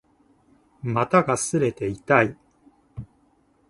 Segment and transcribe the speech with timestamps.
[0.83, 2.35] 股が擦れて痛い